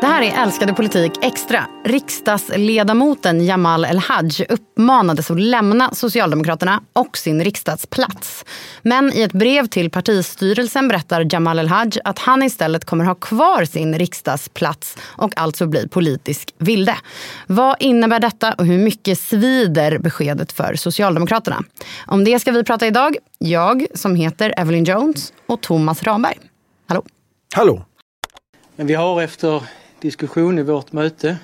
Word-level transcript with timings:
Det 0.00 0.06
här 0.06 0.22
är 0.22 0.42
Älskade 0.42 0.74
politik 0.74 1.12
extra. 1.22 1.66
Riksdagsledamoten 1.84 3.46
Jamal 3.46 3.84
El-Haj 3.84 4.46
uppmanades 4.48 5.30
att 5.30 5.40
lämna 5.40 5.94
Socialdemokraterna 5.94 6.82
och 6.92 7.16
sin 7.16 7.44
riksdagsplats. 7.44 8.44
Men 8.82 9.12
i 9.12 9.22
ett 9.22 9.32
brev 9.32 9.66
till 9.66 9.90
partistyrelsen 9.90 10.88
berättar 10.88 11.26
Jamal 11.32 11.58
El-Haj 11.58 11.90
att 12.04 12.18
han 12.18 12.42
istället 12.42 12.84
kommer 12.84 13.04
ha 13.04 13.14
kvar 13.14 13.64
sin 13.64 13.98
riksdagsplats 13.98 14.96
och 15.02 15.32
alltså 15.36 15.66
bli 15.66 15.88
politisk 15.88 16.54
vilde. 16.58 16.96
Vad 17.46 17.76
innebär 17.80 18.20
detta 18.20 18.52
och 18.52 18.66
hur 18.66 18.78
mycket 18.78 19.18
svider 19.18 19.98
beskedet 19.98 20.52
för 20.52 20.74
Socialdemokraterna? 20.74 21.62
Om 22.06 22.24
det 22.24 22.38
ska 22.38 22.52
vi 22.52 22.64
prata 22.64 22.86
idag. 22.86 23.16
Jag 23.38 23.86
som 23.94 24.14
heter 24.16 24.54
Evelyn 24.56 24.84
Jones 24.84 25.32
och 25.46 25.60
Thomas 25.60 26.02
Ramberg. 26.02 26.38
Hallå. 26.88 27.04
Hallå. 27.54 27.84
Men 28.76 28.86
vi 28.86 28.94
har 28.94 29.22
efter 29.22 29.62
diskussion 30.00 30.58
i 30.58 30.62
vårt 30.62 30.92
möte 30.92 31.36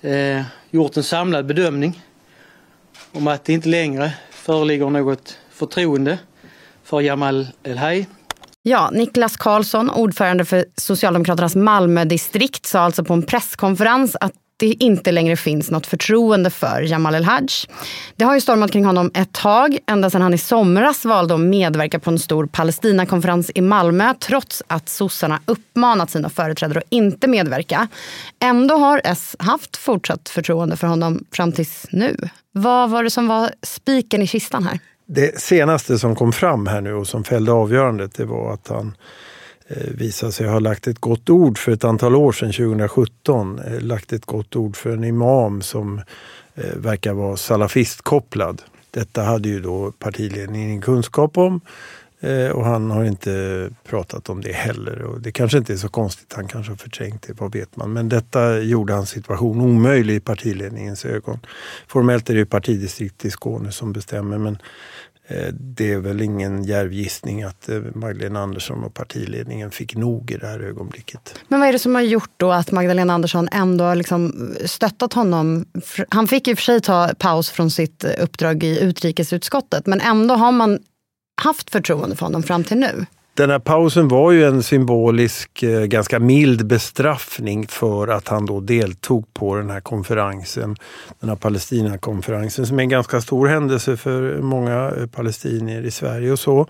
eh, 0.00 0.42
gjort 0.70 0.96
en 0.96 1.02
samlad 1.02 1.46
bedömning 1.46 2.02
om 3.12 3.26
att 3.26 3.44
det 3.44 3.52
inte 3.52 3.68
längre 3.68 4.12
föreligger 4.30 4.90
något 4.90 5.38
förtroende 5.50 6.18
för 6.82 7.00
Jamal 7.00 7.46
El-Haj. 7.62 8.06
Ja, 8.66 8.90
Niklas 8.92 9.36
Karlsson, 9.36 9.90
ordförande 9.90 10.44
för 10.44 10.64
Socialdemokraternas 10.76 11.56
Malmödistrikt, 11.56 12.66
sa 12.66 12.80
alltså 12.80 13.04
på 13.04 13.14
en 13.14 13.22
presskonferens 13.22 14.16
att 14.20 14.32
det 14.56 14.66
inte 14.66 15.12
längre 15.12 15.36
finns 15.36 15.70
något 15.70 15.86
förtroende 15.86 16.50
för 16.50 16.82
Jamal 16.82 17.14
El-Haj. 17.14 17.46
Det 18.16 18.24
har 18.24 18.34
ju 18.34 18.40
stormat 18.40 18.72
kring 18.72 18.84
honom 18.84 19.10
ett 19.14 19.32
tag, 19.32 19.78
ända 19.86 20.10
sedan 20.10 20.22
han 20.22 20.34
i 20.34 20.38
somras 20.38 21.04
valde 21.04 21.34
att 21.34 21.40
medverka 21.40 21.98
på 21.98 22.10
en 22.10 22.18
stor 22.18 22.46
Palestinakonferens 22.46 23.50
i 23.54 23.60
Malmö 23.60 24.14
trots 24.20 24.62
att 24.66 24.88
sossarna 24.88 25.40
uppmanat 25.46 26.10
sina 26.10 26.28
företrädare 26.28 26.78
att 26.78 26.84
inte 26.88 27.28
medverka. 27.28 27.88
Ändå 28.42 28.76
har 28.76 29.00
S 29.04 29.36
haft 29.38 29.76
fortsatt 29.76 30.28
förtroende 30.28 30.76
för 30.76 30.86
honom 30.86 31.24
fram 31.32 31.52
tills 31.52 31.86
nu. 31.90 32.16
Vad 32.52 32.90
var 32.90 33.02
det 33.02 33.10
som 33.10 33.26
var 33.26 33.50
spiken 33.62 34.22
i 34.22 34.26
kistan 34.26 34.64
här? 34.64 34.78
Det 35.06 35.40
senaste 35.40 35.98
som 35.98 36.14
kom 36.14 36.32
fram 36.32 36.66
här 36.66 36.80
nu 36.80 36.94
och 36.94 37.06
som 37.06 37.24
fällde 37.24 37.52
avgörandet 37.52 38.14
det 38.14 38.24
var 38.24 38.52
att 38.52 38.68
han 38.68 38.96
Eh, 39.68 39.90
visade 39.90 40.32
sig 40.32 40.48
ha 40.48 40.58
lagt 40.58 40.86
ett 40.86 40.98
gott 40.98 41.30
ord 41.30 41.58
för 41.58 41.72
ett 41.72 41.84
antal 41.84 42.14
år 42.14 42.32
sedan, 42.32 42.52
2017, 42.52 43.58
eh, 43.58 43.80
lagt 43.80 44.12
ett 44.12 44.26
gott 44.26 44.56
ord 44.56 44.76
för 44.76 44.90
en 44.90 45.04
imam 45.04 45.62
som 45.62 45.98
eh, 46.54 46.76
verkar 46.76 47.12
vara 47.12 47.36
salafistkopplad. 47.36 48.62
Detta 48.90 49.22
hade 49.22 49.48
ju 49.48 49.60
då 49.60 49.92
partiledningen 49.98 50.68
ingen 50.68 50.82
kunskap 50.82 51.38
om 51.38 51.60
Eh, 52.24 52.50
och 52.50 52.64
han 52.64 52.90
har 52.90 53.04
inte 53.04 53.70
pratat 53.88 54.28
om 54.28 54.40
det 54.40 54.52
heller. 54.52 55.02
Och 55.02 55.20
det 55.20 55.32
kanske 55.32 55.58
inte 55.58 55.72
är 55.72 55.76
så 55.76 55.88
konstigt, 55.88 56.32
han 56.32 56.48
kanske 56.48 56.72
har 56.72 56.76
förträngt 56.76 57.22
det, 57.22 57.40
vad 57.40 57.52
vet 57.52 57.76
man. 57.76 57.92
Men 57.92 58.08
detta 58.08 58.58
gjorde 58.58 58.92
hans 58.92 59.10
situation 59.10 59.60
omöjlig 59.60 60.14
i 60.14 60.20
partiledningens 60.20 61.04
ögon. 61.04 61.38
Formellt 61.86 62.30
är 62.30 62.34
det 62.34 62.46
partidistrikt 62.46 63.24
i 63.24 63.30
Skåne 63.30 63.72
som 63.72 63.92
bestämmer 63.92 64.38
men 64.38 64.58
eh, 65.26 65.54
det 65.54 65.92
är 65.92 65.98
väl 65.98 66.20
ingen 66.20 66.64
djärv 66.64 66.92
gissning 66.92 67.42
att 67.42 67.68
eh, 67.68 67.80
Magdalena 67.94 68.40
Andersson 68.40 68.84
och 68.84 68.94
partiledningen 68.94 69.70
fick 69.70 69.96
nog 69.96 70.30
i 70.30 70.36
det 70.36 70.46
här 70.46 70.60
ögonblicket. 70.60 71.34
Men 71.48 71.60
vad 71.60 71.68
är 71.68 71.72
det 71.72 71.78
som 71.78 71.94
har 71.94 72.02
gjort 72.02 72.30
då 72.36 72.52
att 72.52 72.70
Magdalena 72.70 73.14
Andersson 73.14 73.48
ändå 73.52 73.94
liksom 73.94 74.54
stöttat 74.64 75.12
honom? 75.12 75.64
Han 76.08 76.26
fick 76.26 76.48
i 76.48 76.54
och 76.54 76.58
för 76.58 76.64
sig 76.64 76.80
ta 76.80 77.10
paus 77.18 77.50
från 77.50 77.70
sitt 77.70 78.04
uppdrag 78.04 78.64
i 78.64 78.80
utrikesutskottet 78.80 79.86
men 79.86 80.00
ändå 80.00 80.34
har 80.34 80.52
man 80.52 80.78
haft 81.44 81.70
förtroende 81.70 82.16
för 82.16 82.26
honom 82.26 82.42
fram 82.42 82.64
till 82.64 82.76
nu. 82.76 83.06
Den 83.36 83.50
här 83.50 83.58
pausen 83.58 84.08
var 84.08 84.32
ju 84.32 84.44
en 84.44 84.62
symbolisk, 84.62 85.62
eh, 85.62 85.84
ganska 85.84 86.18
mild 86.18 86.66
bestraffning 86.66 87.66
för 87.66 88.08
att 88.08 88.28
han 88.28 88.46
då 88.46 88.60
deltog 88.60 89.34
på 89.34 89.54
den 89.54 89.70
här 89.70 89.80
konferensen, 89.80 90.76
den 91.20 91.28
här 91.28 91.36
Palestinakonferensen 91.36 92.66
som 92.66 92.78
är 92.78 92.82
en 92.82 92.88
ganska 92.88 93.20
stor 93.20 93.46
händelse 93.46 93.96
för 93.96 94.38
många 94.42 94.92
eh, 94.98 95.06
palestinier 95.06 95.82
i 95.82 95.90
Sverige 95.90 96.32
och 96.32 96.38
så. 96.38 96.66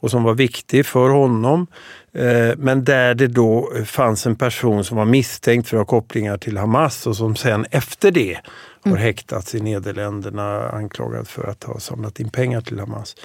Och 0.00 0.10
som 0.10 0.22
var 0.22 0.34
viktig 0.34 0.86
för 0.86 1.08
honom. 1.08 1.66
Eh, 2.12 2.56
men 2.56 2.84
där 2.84 3.14
det 3.14 3.26
då 3.26 3.70
fanns 3.86 4.26
en 4.26 4.36
person 4.36 4.84
som 4.84 4.96
var 4.96 5.04
misstänkt 5.04 5.68
för 5.68 5.76
att 5.76 5.80
ha 5.80 6.00
kopplingar 6.00 6.38
till 6.38 6.56
Hamas 6.56 7.06
och 7.06 7.16
som 7.16 7.36
sen 7.36 7.66
efter 7.70 8.10
det 8.10 8.40
har 8.84 8.90
mm. 8.90 9.02
häktats 9.02 9.54
i 9.54 9.60
Nederländerna 9.60 10.68
anklagad 10.68 11.28
för 11.28 11.50
att 11.50 11.64
ha 11.64 11.80
samlat 11.80 12.20
in 12.20 12.30
pengar 12.30 12.60
till 12.60 12.80
Hamas. 12.80 13.16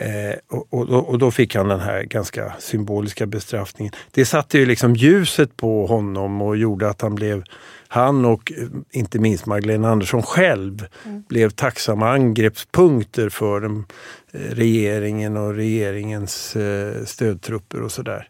Eh, 0.00 0.34
och, 0.48 0.66
och, 0.70 1.08
och, 1.08 1.18
då 1.18 1.30
fick 1.30 1.54
han 1.54 1.68
den 1.68 1.80
här 1.80 2.02
ganska 2.02 2.52
symboliska 2.58 3.26
bestraffningen. 3.26 3.94
Det 4.10 4.24
satte 4.24 4.58
ju 4.58 4.66
liksom 4.66 4.94
ljuset 4.94 5.56
på 5.56 5.86
honom 5.86 6.42
och 6.42 6.56
gjorde 6.56 6.88
att 6.88 7.00
han 7.00 7.14
blev, 7.14 7.44
han 7.88 8.24
och 8.24 8.52
eh, 8.52 8.68
inte 8.90 9.18
minst 9.18 9.46
Magdalena 9.46 9.90
Andersson 9.90 10.22
själv, 10.22 10.86
mm. 11.04 11.22
blev 11.28 11.50
tacksamma 11.50 12.10
angreppspunkter 12.10 13.28
för 13.28 13.60
den, 13.60 13.84
eh, 14.32 14.40
regeringen 14.40 15.36
och 15.36 15.54
regeringens 15.54 16.56
eh, 16.56 17.04
stödtrupper 17.04 17.82
och 17.82 17.92
sådär. 17.92 18.28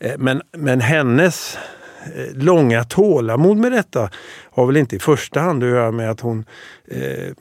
Eh, 0.00 0.18
men, 0.18 0.42
men 0.56 0.80
hennes 0.80 1.58
Eh, 2.06 2.34
långa 2.34 2.84
tålamod 2.84 3.56
med 3.56 3.72
detta 3.72 4.10
har 4.50 4.66
väl 4.66 4.76
inte 4.76 4.96
i 4.96 4.98
första 4.98 5.40
hand 5.40 5.62
att 5.62 5.68
göra 5.68 5.92
med 5.92 6.10
att 6.10 6.20
hon 6.20 6.44
eh, 6.88 7.34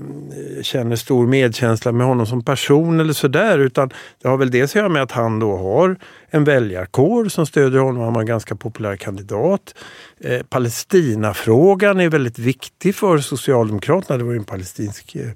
känner 0.61 0.95
stor 0.95 1.27
medkänsla 1.27 1.91
med 1.91 2.07
honom 2.07 2.25
som 2.25 2.44
person 2.44 2.99
eller 2.99 3.13
sådär 3.13 3.59
utan 3.59 3.89
det 4.22 4.27
har 4.27 4.38
väl 4.38 4.51
dels 4.51 4.72
att 4.72 4.75
göra 4.75 4.89
med 4.89 5.01
att 5.01 5.11
han 5.11 5.39
då 5.39 5.57
har 5.57 5.97
en 6.29 6.44
väljarkår 6.44 7.25
som 7.25 7.45
stödjer 7.45 7.81
honom. 7.81 8.03
Han 8.03 8.13
var 8.13 8.22
en 8.22 8.27
ganska 8.27 8.55
populär 8.55 8.95
kandidat. 8.95 9.75
Eh, 10.19 10.44
Palestinafrågan 10.44 11.99
är 11.99 12.09
väldigt 12.09 12.39
viktig 12.39 12.95
för 12.95 13.17
Socialdemokraterna. 13.17 14.17
Det 14.17 14.23
var 14.23 14.31
ju 14.31 14.38
en 14.38 14.43
palestinsk 14.43 15.16
eh, 15.16 15.28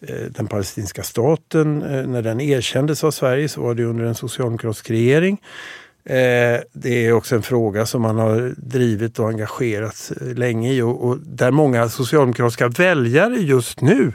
eh 0.00 0.26
den 0.30 0.46
palestinska 0.46 1.02
staten, 1.02 1.82
eh, 1.82 2.06
när 2.06 2.22
den 2.22 2.40
erkändes 2.40 3.04
av 3.04 3.10
Sverige 3.10 3.48
så 3.48 3.62
var 3.62 3.74
det 3.74 3.84
under 3.84 4.04
en 4.04 4.14
socialdemokratisk 4.14 4.90
regering. 4.90 5.40
Eh, 6.04 6.60
det 6.72 7.06
är 7.06 7.12
också 7.12 7.36
en 7.36 7.42
fråga 7.42 7.86
som 7.86 8.02
man 8.02 8.18
har 8.18 8.54
drivit 8.56 9.18
och 9.18 9.28
engagerat 9.28 10.12
länge 10.20 10.72
i 10.72 10.82
och, 10.82 11.04
och 11.04 11.18
där 11.18 11.50
många 11.50 11.88
socialdemokratiska 11.88 12.68
väljare 12.68 13.36
just 13.36 13.80
nu 13.80 14.12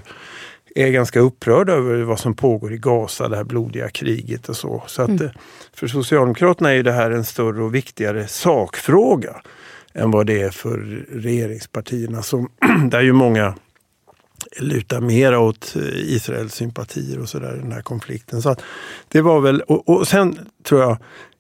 är 0.76 0.90
ganska 0.90 1.20
upprörda 1.20 1.74
över 1.74 2.02
vad 2.02 2.20
som 2.20 2.36
pågår 2.36 2.74
i 2.74 2.78
Gaza, 2.78 3.30
det 3.30 3.36
här 3.38 3.44
blodiga 3.44 3.90
kriget 3.90 4.50
och 4.50 4.58
så. 4.58 4.84
Så 4.88 5.02
att 5.02 5.10
mm. 5.10 5.26
Eh, 5.26 5.32
för 5.74 5.88
Socialdemokraterna 5.88 6.74
är 6.74 6.84
det 6.84 6.92
här 6.92 7.12
en 7.12 7.26
större 7.26 7.64
och 7.64 7.76
viktigare 7.76 8.28
sakfråga 8.28 9.42
än 9.94 10.12
vad 10.12 10.26
det 10.26 10.42
är 10.42 10.50
för 10.50 11.06
regeringspartierna 11.12 12.22
som 12.22 12.50
där 12.90 13.02
ju 13.02 13.14
många 13.14 13.56
lutar 14.60 15.02
mer 15.02 15.38
åt 15.38 15.76
eh, 15.76 15.82
Israels 15.96 16.54
sympatier 16.54 17.20
och 17.20 17.30
sådär 17.30 17.56
i 17.56 17.60
den 17.60 17.72
här 17.72 17.82
konflikten. 17.82 18.42
Så 18.42 18.50
att 18.50 18.62
det 19.08 19.22
var 19.22 19.40
väl, 19.40 19.62
och, 19.62 19.90
och 19.90 20.08
sen 20.08 20.40
tror 20.64 20.82
jag 20.82 20.98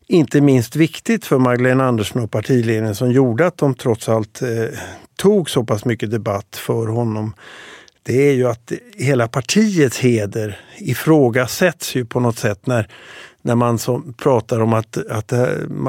inte 0.08 0.42
minst 0.42 0.76
viktigt 0.76 1.26
för 1.26 1.40
Magdalena 1.40 1.86
Andersson 1.86 2.24
och 2.24 2.32
partiledningen 2.32 2.96
som 2.96 3.12
gjorde 3.12 3.48
att 3.48 3.58
de 3.58 3.76
trots 3.76 4.10
allt 4.10 4.42
eh, 4.42 4.80
tog 5.16 5.50
så 5.50 5.64
pass 5.64 5.86
mycket 5.86 6.12
debatt 6.12 6.56
för 6.56 6.88
honom. 6.88 7.34
Det 8.04 8.30
är 8.30 8.34
ju 8.34 8.48
att 8.48 8.72
hela 8.98 9.28
partiets 9.28 10.00
heder 10.00 10.60
ifrågasätts 10.78 11.96
ju 11.96 12.06
på 12.06 12.20
något 12.20 12.38
sätt 12.38 12.68
när 12.68 12.88
när 13.46 13.56
man 13.56 13.78
som 13.78 14.14
pratar 14.14 14.60
om 14.60 14.74
att, 14.74 14.98
att 14.98 15.34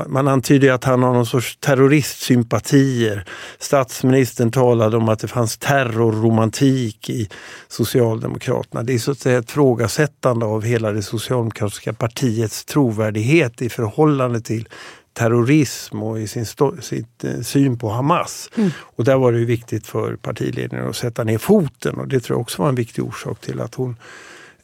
man 0.07 0.29
antyder 0.29 0.73
att 0.73 0.85
han 0.85 1.03
har 1.03 1.13
någon 1.15 1.27
sorts 1.27 1.57
terroristsympatier. 1.57 3.25
Statsministern 3.59 4.51
talade 4.51 4.97
om 4.97 5.09
att 5.09 5.19
det 5.19 5.29
fanns 5.29 5.59
terrorromantik 5.59 7.11
i 7.11 7.29
Socialdemokraterna. 7.69 8.83
Det 8.83 8.95
är 8.95 8.99
så 8.99 9.11
att 9.11 9.19
säga 9.19 9.39
ett 9.39 9.51
frågasättande 9.51 10.47
av 10.47 10.63
hela 10.63 10.93
det 10.93 11.03
socialdemokratiska 11.03 11.93
partiets 11.93 12.65
trovärdighet 12.65 13.63
i 13.63 13.69
förhållande 13.69 14.41
till 14.41 14.69
terrorism 15.13 16.03
och 16.03 16.21
i 16.21 16.29
sin 16.29 16.47
sitt, 16.81 17.25
eh, 17.25 17.41
syn 17.41 17.79
på 17.79 17.89
Hamas. 17.89 18.51
Mm. 18.57 18.71
Och 18.79 19.05
där 19.05 19.17
var 19.17 19.33
det 19.33 19.45
viktigt 19.45 19.87
för 19.87 20.17
partiledningen 20.17 20.89
att 20.89 20.97
sätta 20.97 21.25
ner 21.25 21.39
foten 21.39 21.95
och 21.95 22.09
det 22.09 22.21
tror 22.21 22.37
jag 22.37 22.41
också 22.41 22.63
var 22.63 22.69
en 22.69 22.75
viktig 22.75 23.05
orsak 23.05 23.41
till 23.41 23.61
att 23.61 23.75
hon 23.75 23.97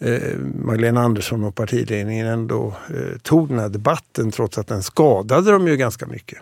Eh, 0.05 0.39
Magdalena 0.39 1.01
Andersson 1.01 1.45
och 1.45 1.55
partiledningen 1.55 2.27
ändå 2.27 2.75
eh, 2.89 3.19
tog 3.23 3.49
den 3.49 3.59
här 3.59 3.69
debatten 3.69 4.31
trots 4.31 4.59
att 4.59 4.67
den 4.67 4.83
skadade 4.83 5.51
dem 5.51 5.69
ju 5.69 5.77
ganska 5.77 6.07
mycket. 6.07 6.39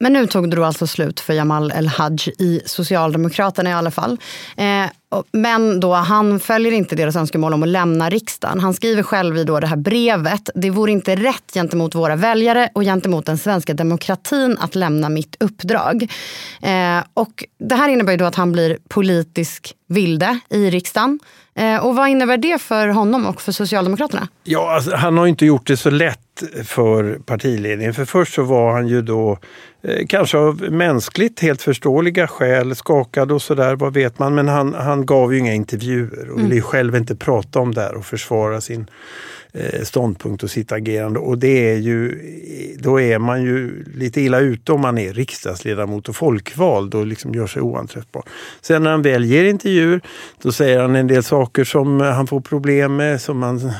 Men 0.00 0.12
nu 0.12 0.26
tog 0.26 0.50
det 0.50 0.56
då 0.56 0.64
alltså 0.64 0.86
slut 0.86 1.20
för 1.20 1.34
Jamal 1.34 1.72
El-Haj 1.72 2.16
i 2.38 2.60
Socialdemokraterna 2.66 3.70
i 3.70 3.72
alla 3.72 3.90
fall. 3.90 4.18
Eh, 4.56 4.86
men 5.32 5.80
då, 5.80 5.94
han 5.94 6.40
följer 6.40 6.72
inte 6.72 6.96
deras 6.96 7.16
önskemål 7.16 7.54
om 7.54 7.62
att 7.62 7.68
lämna 7.68 8.10
riksdagen. 8.10 8.60
Han 8.60 8.74
skriver 8.74 9.02
själv 9.02 9.36
i 9.36 9.44
då 9.44 9.60
det 9.60 9.66
här 9.66 9.76
brevet. 9.76 10.50
Det 10.54 10.70
vore 10.70 10.92
inte 10.92 11.16
rätt 11.16 11.52
gentemot 11.54 11.94
våra 11.94 12.16
väljare 12.16 12.68
och 12.74 12.82
gentemot 12.82 13.26
den 13.26 13.38
svenska 13.38 13.74
demokratin 13.74 14.58
att 14.60 14.74
lämna 14.74 15.08
mitt 15.08 15.36
uppdrag. 15.40 16.02
Eh, 16.62 17.04
och 17.14 17.44
det 17.58 17.74
här 17.74 17.88
innebär 17.88 18.12
ju 18.12 18.18
då 18.18 18.24
att 18.24 18.34
han 18.34 18.52
blir 18.52 18.78
politisk 18.88 19.74
vilde 19.88 20.38
i 20.50 20.70
riksdagen. 20.70 21.18
Eh, 21.54 21.76
och 21.86 21.96
vad 21.96 22.08
innebär 22.08 22.36
det 22.36 22.62
för 22.62 22.88
honom 22.88 23.26
och 23.26 23.40
för 23.42 23.52
Socialdemokraterna? 23.52 24.28
Ja, 24.44 24.74
alltså, 24.74 24.96
han 24.96 25.18
har 25.18 25.26
inte 25.26 25.46
gjort 25.46 25.66
det 25.66 25.76
så 25.76 25.90
lätt 25.90 26.27
för 26.64 27.18
partiledningen. 27.24 27.94
För 27.94 28.04
först 28.04 28.34
så 28.34 28.42
var 28.42 28.72
han 28.72 28.88
ju 28.88 29.02
då 29.02 29.38
eh, 29.82 30.06
kanske 30.06 30.38
av 30.38 30.62
mänskligt 30.70 31.40
helt 31.40 31.62
förståeliga 31.62 32.26
skäl 32.26 32.74
skakad 32.74 33.32
och 33.32 33.42
sådär, 33.42 33.76
vad 33.76 33.94
vet 33.94 34.18
man. 34.18 34.34
Men 34.34 34.48
han, 34.48 34.74
han 34.74 35.06
gav 35.06 35.32
ju 35.32 35.38
inga 35.38 35.54
intervjuer 35.54 36.30
och 36.30 36.38
ville 36.38 36.52
mm. 36.52 36.62
själv 36.62 36.96
inte 36.96 37.16
prata 37.16 37.58
om 37.60 37.74
det 37.74 37.80
här 37.80 37.94
och 37.94 38.06
försvara 38.06 38.60
sin 38.60 38.86
eh, 39.52 39.82
ståndpunkt 39.82 40.42
och 40.42 40.50
sitt 40.50 40.72
agerande. 40.72 41.18
Och 41.18 41.38
det 41.38 41.72
är 41.72 41.76
ju, 41.76 42.18
då 42.78 43.00
är 43.00 43.18
man 43.18 43.42
ju 43.42 43.84
lite 43.94 44.20
illa 44.20 44.40
ute 44.40 44.72
om 44.72 44.80
man 44.80 44.98
är 44.98 45.12
riksdagsledamot 45.12 46.08
och 46.08 46.16
folkvald 46.16 46.94
och 46.94 47.06
liksom 47.06 47.34
gör 47.34 47.46
sig 47.46 47.62
oanträffbar. 47.62 48.22
Sen 48.60 48.82
när 48.82 48.90
han 48.90 49.02
väl 49.02 49.24
ger 49.24 49.44
intervjuer, 49.44 50.00
då 50.42 50.52
säger 50.52 50.80
han 50.80 50.96
en 50.96 51.06
del 51.06 51.22
saker 51.22 51.64
som 51.64 52.00
han 52.00 52.26
får 52.26 52.40
problem 52.40 52.96
med, 52.96 53.20
som 53.20 53.38
man 53.38 53.72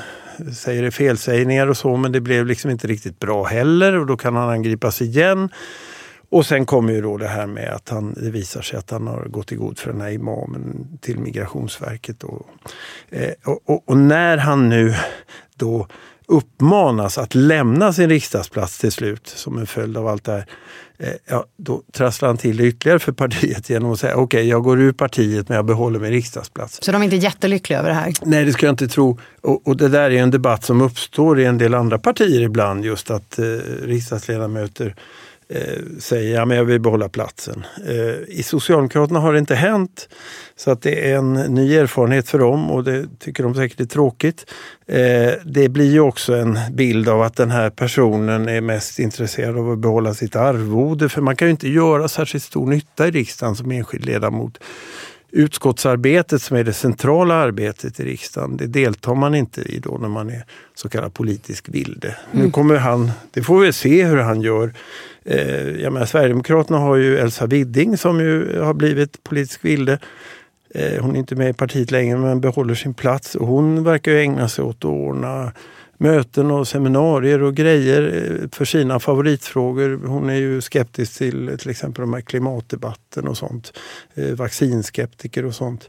säger 0.55 0.83
det 0.83 0.91
felsägningar 0.91 1.67
och 1.67 1.77
så, 1.77 1.97
men 1.97 2.13
det 2.13 2.21
blev 2.21 2.47
liksom 2.47 2.71
inte 2.71 2.87
riktigt 2.87 3.19
bra 3.19 3.45
heller 3.45 3.99
och 3.99 4.07
då 4.07 4.17
kan 4.17 4.37
han 4.37 4.51
angripas 4.51 5.03
igen. 5.03 5.49
Och 6.31 6.47
sen 6.47 6.67
kommer 6.67 6.93
ju 6.93 7.01
då 7.01 7.17
det 7.17 7.29
här 7.29 7.47
med 7.47 7.69
att 7.69 7.89
han, 7.89 8.15
det 8.15 8.31
visar 8.31 8.63
sig 8.63 8.79
att 8.79 8.91
han 8.91 9.07
har 9.07 9.25
gått 9.25 9.53
i 9.53 9.55
god 9.55 9.79
för 9.79 9.93
den 9.93 10.01
här 10.01 10.11
imamen 10.11 10.99
till 11.01 11.19
Migrationsverket. 11.19 12.25
Och, 12.25 12.47
eh, 13.11 13.33
och, 13.45 13.61
och, 13.65 13.89
och 13.89 13.97
när 13.97 14.37
han 14.37 14.69
nu 14.69 14.95
då 15.57 15.87
uppmanas 16.29 17.19
att 17.19 17.35
lämna 17.35 17.93
sin 17.93 18.09
riksdagsplats 18.09 18.79
till 18.79 18.93
slut 18.93 19.29
som 19.29 19.59
en 19.59 19.67
följd 19.67 19.97
av 19.97 20.07
allt 20.07 20.25
det 20.25 20.33
här. 20.33 20.47
Eh, 20.99 21.13
ja, 21.27 21.45
då 21.57 21.83
trasslar 21.93 22.29
han 22.29 22.37
till 22.37 22.57
det 22.57 22.65
ytterligare 22.65 22.99
för 22.99 23.13
partiet 23.13 23.71
genom 23.71 23.93
att 23.93 24.01
säga 24.01 24.15
okej, 24.15 24.25
okay, 24.25 24.49
jag 24.49 24.63
går 24.63 24.81
ur 24.81 24.93
partiet 24.93 25.49
men 25.49 25.57
jag 25.57 25.65
behåller 25.65 26.01
min 26.01 26.11
riksdagsplats. 26.11 26.79
Så 26.83 26.93
de 26.93 27.03
är 27.03 27.05
inte 27.05 27.17
jättelyckliga 27.17 27.79
över 27.79 27.89
det 27.89 27.95
här? 27.95 28.13
Nej, 28.23 28.45
det 28.45 28.53
skulle 28.53 28.67
jag 28.67 28.73
inte 28.73 28.89
tro. 28.89 29.19
Och, 29.41 29.67
och 29.67 29.77
det 29.77 29.89
där 29.89 30.11
är 30.11 30.23
en 30.23 30.31
debatt 30.31 30.65
som 30.65 30.81
uppstår 30.81 31.41
i 31.41 31.45
en 31.45 31.59
del 31.59 31.75
andra 31.75 31.99
partier 31.99 32.41
ibland, 32.41 32.85
just 32.85 33.11
att 33.11 33.39
eh, 33.39 33.45
riksdagsledamöter 33.83 34.95
eh, 35.49 35.99
säger 35.99 36.35
ja, 36.35 36.45
men 36.45 36.57
jag 36.57 36.65
vill 36.65 36.81
behålla 36.81 37.09
platsen. 37.09 37.65
Eh, 37.87 38.39
I 38.39 38.43
Socialdemokraterna 38.43 39.21
har 39.21 39.33
det 39.33 39.39
inte 39.39 39.55
hänt. 39.55 40.09
Så 40.57 40.71
att 40.71 40.83
det 40.83 41.11
är 41.11 41.17
en 41.17 41.33
ny 41.33 41.77
erfarenhet 41.77 42.29
för 42.29 42.39
dem 42.39 42.71
och 42.71 42.85
det 42.85 43.07
tycker 43.19 43.43
de 43.43 43.55
säkert 43.55 43.81
är 43.81 43.85
tråkigt. 43.85 44.51
Eh, 44.87 45.33
det 45.45 45.69
blir 45.69 45.93
ju 45.93 46.01
också 46.01 46.35
en 46.35 46.59
bild 46.73 47.09
av 47.09 47.23
att 47.23 47.37
den 47.37 47.51
här 47.51 47.71
personen 47.71 48.49
är 48.49 48.61
mest 48.61 48.99
intresserad 48.99 49.59
av 49.59 49.71
att 49.71 49.79
behålla 49.79 50.15
sitt 50.15 50.37
arvode. 50.37 51.09
För 51.09 51.21
man 51.21 51.37
kan 51.37 51.49
ju 51.49 51.51
inte 51.51 51.69
göra 51.69 52.09
särskilt 52.09 52.45
stor 52.45 52.67
nytta 52.67 53.09
i 53.09 53.11
riksdagen 53.11 53.57
som 53.57 53.71
enskild 53.71 54.05
ledamot 54.05 54.59
utskottsarbetet 55.33 56.43
som 56.43 56.57
är 56.57 56.65
det 56.65 56.73
centrala 56.73 57.35
arbetet 57.35 58.01
i 58.01 58.05
riksdagen, 58.05 58.57
det 58.57 58.67
deltar 58.67 59.15
man 59.15 59.35
inte 59.35 59.61
i 59.61 59.79
då 59.79 59.99
när 60.01 60.09
man 60.09 60.31
är 60.31 60.45
så 60.75 60.89
kallad 60.89 61.15
politisk 61.15 61.69
vilde. 61.69 62.17
Mm. 62.33 62.45
Nu 62.45 62.51
kommer 62.51 62.77
han, 62.77 63.11
det 63.31 63.43
får 63.43 63.61
vi 63.61 63.73
se 63.73 64.05
hur 64.05 64.17
han 64.17 64.41
gör. 64.41 64.73
Eh, 65.25 65.69
jag 65.69 65.93
menar, 65.93 66.07
Sverigedemokraterna 66.07 66.79
har 66.79 66.97
ju 66.97 67.19
Elsa 67.19 67.47
Widding 67.47 67.97
som 67.97 68.21
ju 68.21 68.61
har 68.61 68.75
blivit 68.75 69.23
politisk 69.23 69.65
vilde. 69.65 69.99
Eh, 70.75 71.03
hon 71.03 71.15
är 71.15 71.19
inte 71.19 71.37
med 71.37 71.51
i 71.51 71.53
partiet 71.53 71.91
längre 71.91 72.19
men 72.19 72.41
behåller 72.41 72.75
sin 72.75 72.95
plats 72.95 73.35
och 73.35 73.47
hon 73.47 73.85
verkar 73.85 74.13
ju 74.13 74.21
ägna 74.21 74.49
sig 74.49 74.65
åt 74.65 74.77
att 74.77 74.85
ordna 74.85 75.53
möten 75.99 76.51
och 76.51 76.69
seminarier 76.69 77.43
och 77.43 77.55
grejer 77.55 78.03
eh, 78.43 78.49
för 78.53 78.65
sina 78.65 79.01
favoritfrågor. 79.01 80.07
Hon 80.07 80.31
är 80.31 80.35
ju 80.35 80.61
skeptisk 80.61 81.19
till 81.19 81.49
eh, 81.49 81.57
till 81.57 81.71
exempel 81.71 82.01
de 82.01 82.15
här 82.15 82.21
klimatdebatten 82.21 83.29
och 83.29 83.37
sånt. 83.37 83.73
Eh, 84.15 84.35
vaccinskeptiker 84.35 85.45
och 85.45 85.55
sånt. 85.55 85.89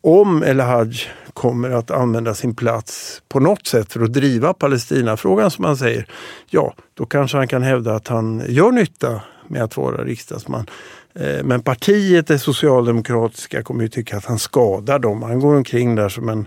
Om 0.00 0.42
El 0.42 0.60
Haj 0.60 0.92
kommer 1.32 1.70
att 1.70 1.90
använda 1.90 2.34
sin 2.34 2.54
plats 2.54 3.22
på 3.28 3.40
något 3.40 3.66
sätt 3.66 3.92
för 3.92 4.00
att 4.00 4.12
driva 4.12 4.54
Palestinafrågan 4.54 5.50
som 5.50 5.64
han 5.64 5.76
säger, 5.76 6.08
ja 6.50 6.74
då 6.94 7.06
kanske 7.06 7.36
han 7.36 7.48
kan 7.48 7.62
hävda 7.62 7.94
att 7.94 8.08
han 8.08 8.42
gör 8.48 8.72
nytta 8.72 9.20
med 9.48 9.62
att 9.62 9.76
vara 9.76 10.04
riksdagsman. 10.04 10.70
Men 11.44 11.62
partiet, 11.62 12.26
det 12.26 12.38
socialdemokratiska, 12.38 13.62
kommer 13.62 13.82
ju 13.82 13.88
tycka 13.88 14.16
att 14.16 14.24
han 14.24 14.38
skadar 14.38 14.98
dem. 14.98 15.22
Han 15.22 15.40
går 15.40 15.54
omkring 15.54 15.94
där 15.94 16.08
som 16.08 16.28
en 16.28 16.46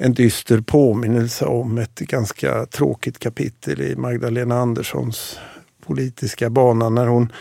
en 0.00 0.14
dyster 0.14 0.60
påminnelse 0.60 1.44
om 1.44 1.78
ett 1.78 1.98
ganska 1.98 2.66
tråkigt 2.66 3.18
kapitel 3.18 3.80
i 3.80 3.96
Magdalena 3.96 4.58
Anderssons 4.58 5.38
politiska 5.86 6.50
bana 6.50 6.88
när 6.88 7.06
hon 7.06 7.32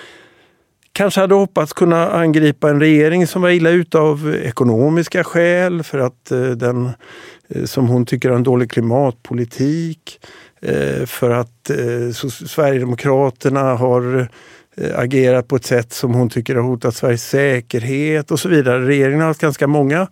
kanske 0.91 1.21
hade 1.21 1.35
hoppats 1.35 1.73
kunna 1.73 2.11
angripa 2.11 2.69
en 2.69 2.79
regering 2.79 3.27
som 3.27 3.41
var 3.41 3.49
illa 3.49 3.69
ute 3.69 3.99
av 3.99 4.35
ekonomiska 4.35 5.23
skäl 5.23 5.83
för 5.83 5.99
att 5.99 6.31
eh, 6.31 6.41
den, 6.41 6.89
eh, 7.47 7.63
som 7.63 7.87
hon 7.87 8.05
tycker 8.05 8.29
har 8.29 8.35
en 8.35 8.43
dålig 8.43 8.71
klimatpolitik, 8.71 10.19
eh, 10.61 11.05
för 11.05 11.29
att 11.29 11.71
Sverigedemokraterna 12.47 13.61
har 13.75 14.27
agerat 14.95 15.47
på 15.47 15.55
ett 15.55 15.65
sätt 15.65 15.93
som 15.93 16.13
hon 16.13 16.29
tycker 16.29 16.55
har 16.55 16.63
hotat 16.63 16.95
Sveriges 16.95 17.29
säkerhet 17.29 18.31
och 18.31 18.39
så 18.39 18.49
vidare. 18.49 18.87
Regeringen 18.87 19.19
har 19.19 19.27
haft 19.27 19.41
ganska 19.41 19.67
många 19.67 20.07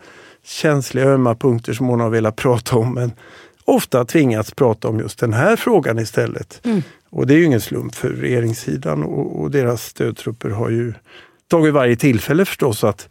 känsliga 0.46 1.06
ömma 1.06 1.36
punkter 1.36 1.74
som 1.74 1.88
hon 1.88 2.00
har 2.00 2.10
velat 2.10 2.36
prata 2.36 2.76
om 2.76 2.94
men 2.94 3.12
ofta 3.66 4.06
tvingats 4.06 4.52
prata 4.52 4.88
om 4.88 5.00
just 5.00 5.20
den 5.20 5.34
här 5.34 5.56
frågan 5.56 6.00
istället. 6.00 6.62
Mm. 6.66 6.82
Och 7.10 7.28
det 7.28 7.34
är 7.34 7.38
ju 7.38 7.46
ingen 7.46 7.62
slump 7.62 7.96
för 7.96 8.10
regeringssidan 8.10 9.04
och, 9.04 9.42
och 9.42 9.52
deras 9.52 9.86
stödtrupper 9.86 10.50
har 10.50 10.70
ju 10.70 10.94
tagit 11.48 11.74
varje 11.74 11.96
tillfälle 11.96 12.46
förstås 12.46 12.84
att 12.84 13.10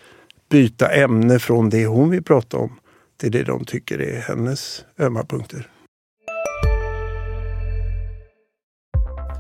byta 0.51 0.89
ämne 0.89 1.39
från 1.39 1.71
det 1.71 1.87
hon 1.87 2.11
vill 2.11 2.23
prata 2.23 2.57
om 2.57 2.79
till 3.21 3.33
det 3.33 3.43
de 3.43 3.65
tycker 3.65 3.99
är 3.99 4.21
hennes 4.21 4.85
ömma 4.99 5.25
punkter. 5.25 5.71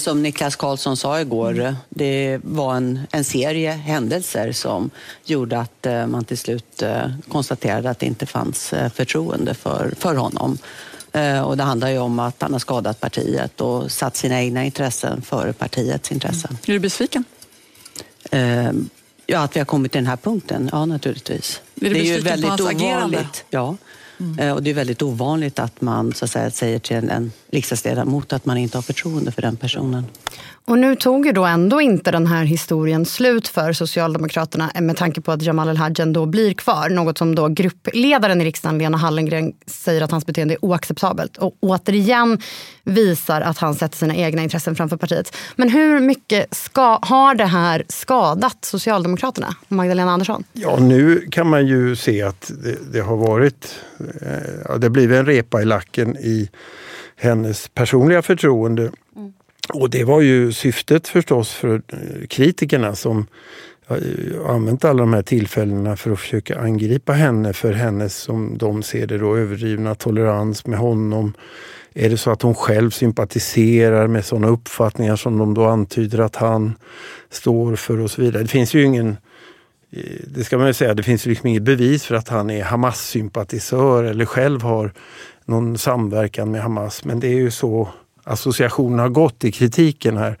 Som 0.00 0.22
Niklas 0.22 0.56
Karlsson 0.56 0.96
sa 0.96 1.20
igår, 1.20 1.58
mm. 1.58 1.74
det 1.88 2.40
var 2.42 2.74
en, 2.74 3.00
en 3.10 3.24
serie 3.24 3.70
händelser 3.70 4.52
som 4.52 4.90
gjorde 5.24 5.58
att 5.58 5.86
eh, 5.86 6.06
man 6.06 6.24
till 6.24 6.38
slut 6.38 6.82
eh, 6.82 7.10
konstaterade 7.28 7.90
att 7.90 7.98
det 7.98 8.06
inte 8.06 8.26
fanns 8.26 8.72
eh, 8.72 8.90
förtroende 8.90 9.54
för, 9.54 9.94
för 9.98 10.14
honom. 10.14 10.58
Och 11.44 11.56
det 11.56 11.62
handlar 11.62 11.88
ju 11.88 11.98
om 11.98 12.18
att 12.18 12.42
han 12.42 12.52
har 12.52 12.60
skadat 12.60 13.00
partiet 13.00 13.60
och 13.60 13.92
satt 13.92 14.16
sina 14.16 14.42
egna 14.42 14.64
intressen 14.64 15.22
före 15.22 15.52
partiets 15.52 16.12
intressen. 16.12 16.50
Mm. 16.50 16.60
Är 16.66 16.72
du 16.72 16.78
besviken? 16.78 17.24
Ja, 19.26 19.40
att 19.40 19.56
vi 19.56 19.60
har 19.60 19.64
kommit 19.64 19.92
till 19.92 19.98
den 19.98 20.06
här 20.06 20.16
punkten, 20.16 20.68
ja 20.72 20.86
naturligtvis. 20.86 21.60
Är 21.74 21.80
du 21.80 21.94
det 21.94 22.00
är 22.00 22.04
ju 22.04 22.20
väldigt 22.20 22.44
på 22.44 22.48
hans 22.48 22.60
ovanligt. 22.60 22.82
Agerande? 22.82 23.26
Ja, 23.50 23.76
Mm. 24.20 24.54
Och 24.54 24.62
det 24.62 24.70
är 24.70 24.74
väldigt 24.74 25.02
ovanligt 25.02 25.58
att 25.58 25.80
man 25.80 26.14
så 26.14 26.24
att 26.24 26.30
säga, 26.30 26.50
säger 26.50 26.78
till 26.78 27.10
en 27.10 27.32
riksdagsledamot 27.52 28.32
att 28.32 28.46
man 28.46 28.56
inte 28.56 28.76
har 28.76 28.82
förtroende 28.82 29.32
för 29.32 29.42
den 29.42 29.56
personen. 29.56 30.04
Och 30.64 30.78
nu 30.78 30.96
tog 30.96 31.26
ju 31.26 31.32
då 31.32 31.44
ändå 31.44 31.80
inte 31.80 32.10
den 32.10 32.26
här 32.26 32.44
historien 32.44 33.06
slut 33.06 33.48
för 33.48 33.72
Socialdemokraterna 33.72 34.70
med 34.80 34.96
tanke 34.96 35.20
på 35.20 35.32
att 35.32 35.42
Jamal 35.42 35.68
El-Haj 35.68 35.92
då 35.92 36.26
blir 36.26 36.54
kvar. 36.54 36.88
Något 36.88 37.18
som 37.18 37.34
då 37.34 37.48
gruppledaren 37.48 38.40
i 38.40 38.44
riksdagen, 38.44 38.78
Lena 38.78 38.98
Hallengren, 38.98 39.52
säger 39.66 40.02
att 40.02 40.10
hans 40.10 40.26
beteende 40.26 40.54
är 40.54 40.64
oacceptabelt. 40.64 41.36
Och 41.36 41.56
återigen 41.60 42.38
visar 42.84 43.40
att 43.40 43.58
han 43.58 43.74
sätter 43.74 43.96
sina 43.96 44.16
egna 44.16 44.42
intressen 44.42 44.76
framför 44.76 44.96
partiet. 44.96 45.36
Men 45.56 45.68
hur 45.68 46.00
mycket 46.00 46.54
ska, 46.54 46.98
har 47.02 47.34
det 47.34 47.44
här 47.44 47.84
skadat 47.88 48.64
Socialdemokraterna 48.64 49.54
och 49.68 49.72
Magdalena 49.72 50.10
Andersson? 50.10 50.44
Ja, 50.52 50.76
nu 50.80 51.20
kan 51.30 51.46
man 51.46 51.66
ju 51.66 51.96
se 51.96 52.22
att 52.22 52.50
det, 52.62 52.92
det 52.92 53.00
har 53.00 53.16
varit, 53.16 53.74
eh, 53.98 54.76
det 54.78 54.86
har 54.86 54.88
blivit 54.88 55.18
en 55.18 55.26
repa 55.26 55.62
i 55.62 55.64
lacken 55.64 56.16
i 56.16 56.50
hennes 57.20 57.68
personliga 57.68 58.22
förtroende. 58.22 58.82
Mm. 59.16 59.32
Och 59.74 59.90
det 59.90 60.04
var 60.04 60.20
ju 60.20 60.52
syftet 60.52 61.08
förstås 61.08 61.52
för 61.52 61.82
kritikerna 62.26 62.94
som 62.94 63.26
använt 64.46 64.84
alla 64.84 65.00
de 65.00 65.12
här 65.12 65.22
tillfällena 65.22 65.96
för 65.96 66.10
att 66.10 66.20
försöka 66.20 66.58
angripa 66.60 67.12
henne 67.12 67.52
för 67.52 67.72
hennes, 67.72 68.16
som 68.16 68.58
de 68.58 68.82
ser 68.82 69.06
det, 69.06 69.18
då, 69.18 69.36
överdrivna 69.36 69.94
tolerans 69.94 70.66
med 70.66 70.78
honom. 70.78 71.32
Är 71.94 72.10
det 72.10 72.16
så 72.16 72.30
att 72.30 72.42
hon 72.42 72.54
själv 72.54 72.90
sympatiserar 72.90 74.06
med 74.06 74.24
sådana 74.24 74.48
uppfattningar 74.48 75.16
som 75.16 75.38
de 75.38 75.54
då 75.54 75.64
antyder 75.64 76.18
att 76.18 76.36
han 76.36 76.74
står 77.30 77.76
för 77.76 77.98
och 78.00 78.10
så 78.10 78.22
vidare. 78.22 78.42
Det 78.42 78.48
finns 78.48 78.74
ju 78.74 78.84
ingen 78.84 79.16
eh, 79.92 80.02
det 80.26 80.44
ska 80.44 80.58
man 80.58 80.66
ju 80.66 80.72
säga, 80.72 80.94
det 80.94 81.02
finns 81.02 81.26
liksom 81.26 81.46
inget 81.46 81.62
bevis 81.62 82.04
för 82.04 82.14
att 82.14 82.28
han 82.28 82.50
är 82.50 82.64
Hamas-sympatisör 82.64 84.04
eller 84.04 84.24
själv 84.24 84.62
har 84.62 84.92
någon 85.50 85.78
samverkan 85.78 86.50
med 86.50 86.62
Hamas. 86.62 87.04
Men 87.04 87.20
det 87.20 87.26
är 87.26 87.38
ju 87.38 87.50
så 87.50 87.88
associationen 88.24 88.98
har 88.98 89.08
gått 89.08 89.44
i 89.44 89.52
kritiken 89.52 90.16
här. 90.16 90.38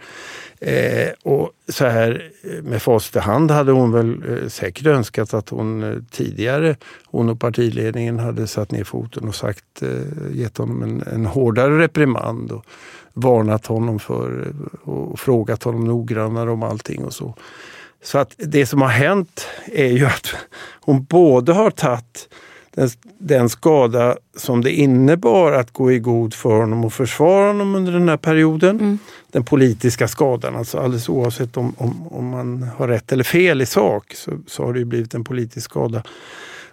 Eh, 0.60 1.08
och 1.22 1.50
så 1.68 1.86
här 1.86 2.30
eh, 2.42 2.62
med 2.62 2.82
facit 2.82 3.16
i 3.16 3.18
hand 3.18 3.50
hade 3.50 3.72
hon 3.72 3.92
väl 3.92 4.22
eh, 4.28 4.48
säkert 4.48 4.86
önskat 4.86 5.34
att 5.34 5.48
hon 5.48 5.82
eh, 5.82 5.96
tidigare, 6.10 6.76
hon 7.04 7.28
och 7.28 7.40
partiledningen 7.40 8.18
hade 8.18 8.46
satt 8.46 8.70
ner 8.70 8.84
foten 8.84 9.28
och 9.28 9.34
sagt, 9.34 9.82
eh, 9.82 9.88
gett 10.32 10.58
honom 10.58 10.82
en, 10.82 11.02
en 11.14 11.26
hårdare 11.26 11.78
reprimand 11.78 12.52
och 12.52 12.64
varnat 13.12 13.66
honom 13.66 13.98
för 13.98 14.46
eh, 14.46 14.88
och 14.88 15.20
frågat 15.20 15.62
honom 15.62 15.84
noggrannare 15.84 16.50
om 16.50 16.62
allting 16.62 17.04
och 17.04 17.12
så. 17.12 17.34
Så 18.02 18.18
att 18.18 18.34
det 18.36 18.66
som 18.66 18.82
har 18.82 18.88
hänt 18.88 19.46
är 19.66 19.92
ju 19.92 20.06
att 20.06 20.34
hon 20.80 21.04
både 21.04 21.52
har 21.52 21.70
tagit 21.70 22.28
den, 22.74 22.90
den, 23.18 23.48
skada 23.48 24.16
som 24.36 24.60
det 24.60 24.72
innebar 24.72 25.52
att 25.52 25.70
gå 25.70 25.92
i 25.92 25.98
god 25.98 26.34
för 26.34 26.60
honom 26.60 26.84
och 26.84 26.92
försvara 26.92 27.46
honom 27.46 27.74
under 27.74 27.92
den 27.92 28.08
här 28.08 28.16
perioden. 28.16 28.80
Mm. 28.80 28.98
Den 29.32 29.44
politiska 29.44 30.08
skadan, 30.08 30.56
alltså 30.56 30.78
alldeles 30.78 31.08
oavsett 31.08 31.56
om, 31.56 31.74
om, 31.78 32.08
om 32.08 32.28
man 32.28 32.62
har 32.62 32.88
rätt 32.88 33.12
eller 33.12 33.24
fel 33.24 33.62
i 33.62 33.66
sak 33.66 34.14
så, 34.14 34.32
så 34.46 34.64
har 34.64 34.72
det 34.72 34.84
blivit 34.84 35.14
en 35.14 35.24
politisk 35.24 35.64
skada. 35.64 36.02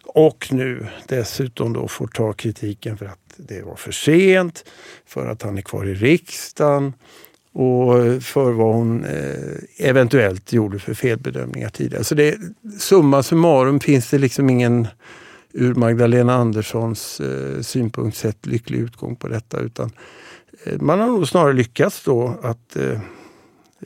Och 0.05 0.47
nu 0.51 0.87
dessutom 1.07 1.73
då 1.73 1.87
får 1.87 2.07
ta 2.07 2.33
kritiken 2.33 2.97
för 2.97 3.05
att 3.05 3.19
det 3.37 3.61
var 3.61 3.75
för 3.75 3.91
sent, 3.91 4.65
för 5.05 5.27
att 5.27 5.41
han 5.41 5.57
är 5.57 5.61
kvar 5.61 5.85
i 5.85 5.93
riksdagen 5.93 6.93
och 7.53 8.23
för 8.23 8.51
vad 8.51 8.75
hon 8.75 9.05
eh, 9.05 9.87
eventuellt 9.87 10.53
gjorde 10.53 10.79
för 10.79 10.93
felbedömningar 10.93 11.69
tidigare. 11.69 12.03
Så 12.03 12.15
det, 12.15 12.37
summa 12.79 13.23
summarum 13.23 13.79
finns 13.79 14.09
det 14.09 14.17
liksom 14.17 14.49
ingen 14.49 14.87
ur 15.53 15.75
Magdalena 15.75 16.33
Anderssons 16.33 17.19
eh, 17.19 17.61
synpunkt 17.61 18.17
sett 18.17 18.45
lycklig 18.45 18.79
utgång 18.79 19.15
på 19.15 19.27
detta. 19.27 19.59
Utan 19.59 19.91
eh, 20.63 20.81
man 20.81 20.99
har 20.99 21.07
nog 21.07 21.27
snarare 21.27 21.53
lyckats 21.53 22.03
då 22.03 22.39
att 22.43 22.75
eh, 22.75 22.99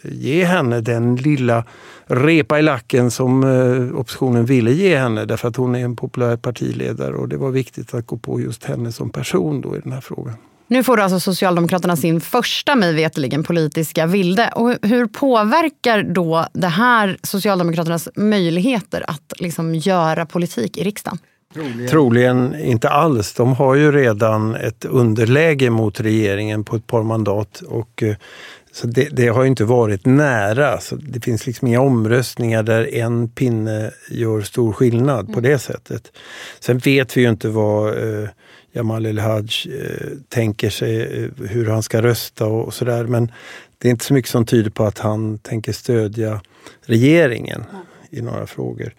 ge 0.03 0.45
henne 0.45 0.81
den 0.81 1.15
lilla 1.15 1.63
repa 2.05 2.59
i 2.59 2.61
lacken 2.61 3.11
som 3.11 3.43
eh, 3.43 3.99
oppositionen 3.99 4.45
ville 4.45 4.71
ge 4.71 4.97
henne 4.97 5.25
därför 5.25 5.47
att 5.47 5.55
hon 5.55 5.75
är 5.75 5.83
en 5.83 5.95
populär 5.95 6.37
partiledare 6.37 7.13
och 7.13 7.29
det 7.29 7.37
var 7.37 7.51
viktigt 7.51 7.93
att 7.93 8.07
gå 8.07 8.17
på 8.17 8.41
just 8.41 8.63
henne 8.63 8.91
som 8.91 9.09
person 9.09 9.61
då 9.61 9.77
i 9.77 9.79
den 9.79 9.91
här 9.91 10.01
frågan. 10.01 10.35
Nu 10.67 10.83
får 10.83 10.99
alltså 10.99 11.19
Socialdemokraterna 11.19 11.95
sin 11.95 12.21
första, 12.21 12.75
mig 12.75 12.93
veterligen, 12.93 13.43
politiska 13.43 14.05
vilde. 14.05 14.51
Och 14.55 14.75
hur 14.81 15.05
påverkar 15.05 16.03
då 16.03 16.47
det 16.53 16.67
här 16.67 17.17
Socialdemokraternas 17.23 18.09
möjligheter 18.15 19.03
att 19.07 19.33
liksom 19.39 19.75
göra 19.75 20.25
politik 20.25 20.77
i 20.77 20.83
riksdagen? 20.83 21.19
Troligen. 21.53 21.87
Troligen 21.87 22.59
inte 22.59 22.89
alls. 22.89 23.33
De 23.33 23.53
har 23.53 23.75
ju 23.75 23.91
redan 23.91 24.55
ett 24.55 24.85
underläge 24.85 25.69
mot 25.69 25.99
regeringen 25.99 26.63
på 26.63 26.75
ett 26.75 26.87
par 26.87 27.03
mandat. 27.03 27.61
Och, 27.67 28.03
eh, 28.03 28.15
så 28.71 28.87
det, 28.87 29.07
det 29.11 29.27
har 29.27 29.45
inte 29.45 29.63
varit 29.63 30.05
nära. 30.05 30.79
Så 30.79 30.95
det 30.95 31.23
finns 31.23 31.47
liksom 31.47 31.67
inga 31.67 31.81
omröstningar 31.81 32.63
där 32.63 32.95
en 32.95 33.29
pinne 33.29 33.91
gör 34.09 34.41
stor 34.41 34.73
skillnad 34.73 35.19
mm. 35.19 35.33
på 35.33 35.39
det 35.39 35.59
sättet. 35.59 36.11
Sen 36.59 36.77
vet 36.77 37.17
vi 37.17 37.21
ju 37.21 37.29
inte 37.29 37.49
vad 37.49 37.87
eh, 37.89 38.29
Jamal 38.71 39.05
El-Haj 39.05 39.47
eh, 39.65 40.07
tänker 40.29 40.69
sig, 40.69 41.01
eh, 41.01 41.45
hur 41.47 41.69
han 41.69 41.83
ska 41.83 42.01
rösta 42.01 42.45
och, 42.45 42.65
och 42.65 42.73
sådär. 42.73 43.03
Men 43.03 43.31
det 43.77 43.87
är 43.87 43.91
inte 43.91 44.05
så 44.05 44.13
mycket 44.13 44.31
som 44.31 44.45
tyder 44.45 44.69
på 44.69 44.83
att 44.83 44.99
han 44.99 45.37
tänker 45.37 45.71
stödja 45.71 46.41
regeringen 46.85 47.63
mm. 47.71 47.81
i 48.09 48.21
några 48.21 48.47
frågor. 48.47 48.93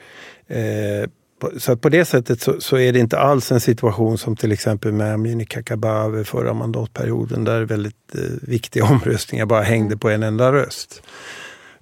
Så 1.58 1.72
att 1.72 1.80
på 1.80 1.88
det 1.88 2.04
sättet 2.04 2.40
så, 2.40 2.60
så, 2.60 2.78
är 2.78 2.92
det 2.92 2.98
inte 2.98 3.18
alls 3.18 3.52
en 3.52 3.60
situation 3.60 4.18
som 4.18 4.36
till 4.36 4.52
exempel 4.52 4.92
med 4.92 5.14
Amineh 5.14 5.46
Kakabaveh 5.46 6.24
förra 6.24 6.52
mandatperioden 6.54 7.44
där 7.44 7.62
väldigt 7.62 8.14
eh, 8.14 8.20
viktiga 8.42 8.84
omröstningar 8.90 9.46
bara 9.46 9.62
hängde 9.62 9.96
på 9.96 10.10
en 10.10 10.22
enda 10.22 10.52
röst. 10.52 11.02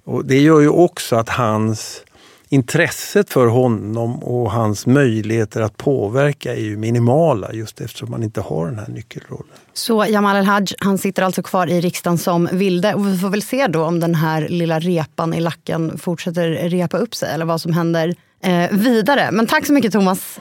Och 0.03 0.25
det 0.25 0.39
gör 0.39 0.59
ju 0.59 0.69
också 0.69 1.15
att 1.15 1.29
hans 1.29 2.03
intresset 2.49 3.29
för 3.29 3.47
honom 3.47 4.23
och 4.23 4.51
hans 4.51 4.85
möjligheter 4.87 5.61
att 5.61 5.77
påverka 5.77 6.55
är 6.55 6.61
ju 6.61 6.77
minimala 6.77 7.53
just 7.53 7.81
eftersom 7.81 8.11
man 8.11 8.23
inte 8.23 8.41
har 8.41 8.65
den 8.65 8.79
här 8.79 8.87
nyckelrollen. 8.87 9.53
Så 9.73 10.05
Jamal 10.09 10.35
El-Haj, 10.35 10.65
han 10.79 10.97
sitter 10.97 11.23
alltså 11.23 11.43
kvar 11.43 11.67
i 11.67 11.81
riksdagen 11.81 12.17
som 12.17 12.49
vilde 12.51 12.93
och 12.93 13.07
vi 13.07 13.17
får 13.17 13.29
väl 13.29 13.41
se 13.41 13.67
då 13.67 13.83
om 13.83 13.99
den 13.99 14.15
här 14.15 14.47
lilla 14.49 14.79
repan 14.79 15.33
i 15.33 15.39
lacken 15.39 15.97
fortsätter 15.97 16.49
repa 16.49 16.97
upp 16.97 17.15
sig 17.15 17.33
eller 17.33 17.45
vad 17.45 17.61
som 17.61 17.73
händer 17.73 18.15
eh, 18.43 18.71
vidare. 18.71 19.31
Men 19.31 19.47
tack 19.47 19.65
så 19.65 19.73
mycket 19.73 19.91
Thomas. 19.91 20.39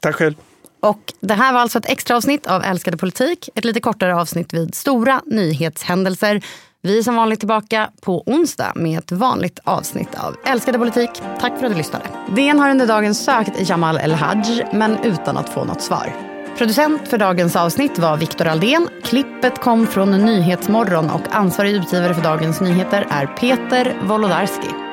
Tack 0.00 0.14
själv. 0.14 0.34
Och 0.80 1.12
det 1.20 1.34
här 1.34 1.52
var 1.52 1.60
alltså 1.60 1.78
ett 1.78 1.88
extra 1.88 2.16
avsnitt 2.16 2.46
av 2.46 2.62
Älskade 2.62 2.96
politik. 2.96 3.48
Ett 3.54 3.64
lite 3.64 3.80
kortare 3.80 4.16
avsnitt 4.16 4.54
vid 4.54 4.74
stora 4.74 5.20
nyhetshändelser. 5.26 6.42
Vi 6.82 6.98
är 6.98 7.02
som 7.02 7.16
vanligt 7.16 7.38
tillbaka 7.38 7.90
på 8.00 8.22
onsdag 8.26 8.72
med 8.74 8.98
ett 8.98 9.12
vanligt 9.12 9.58
avsnitt 9.64 10.14
av 10.14 10.36
Älskade 10.44 10.78
politik. 10.78 11.10
Tack 11.40 11.58
för 11.58 11.66
att 11.66 11.72
du 11.72 11.78
lyssnade. 11.78 12.04
DN 12.36 12.58
har 12.58 12.70
under 12.70 12.86
dagen 12.86 13.14
sökt 13.14 13.68
Jamal 13.68 13.96
El-Haj, 13.96 14.66
men 14.72 14.98
utan 15.04 15.36
att 15.36 15.48
få 15.48 15.64
något 15.64 15.82
svar. 15.82 16.34
Producent 16.58 17.08
för 17.08 17.18
dagens 17.18 17.56
avsnitt 17.56 17.98
var 17.98 18.16
Viktor 18.16 18.46
Aldén. 18.46 18.88
Klippet 19.04 19.60
kom 19.60 19.86
från 19.86 20.10
Nyhetsmorgon 20.10 21.10
och 21.10 21.22
ansvarig 21.30 21.72
utgivare 21.74 22.14
för 22.14 22.22
Dagens 22.22 22.60
Nyheter 22.60 23.06
är 23.10 23.26
Peter 23.26 23.96
Wolodarski. 24.02 24.83